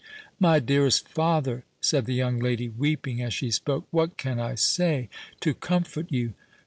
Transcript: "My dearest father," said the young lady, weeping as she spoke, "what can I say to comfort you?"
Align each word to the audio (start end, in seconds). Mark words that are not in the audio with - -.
"My 0.39 0.57
dearest 0.57 1.07
father," 1.07 1.63
said 1.79 2.05
the 2.07 2.15
young 2.15 2.39
lady, 2.39 2.67
weeping 2.67 3.21
as 3.21 3.35
she 3.35 3.51
spoke, 3.51 3.85
"what 3.91 4.17
can 4.17 4.39
I 4.39 4.55
say 4.55 5.09
to 5.41 5.53
comfort 5.53 6.07
you?" 6.11 6.33